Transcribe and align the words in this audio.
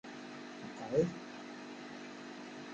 Meqqrit? 0.63 1.09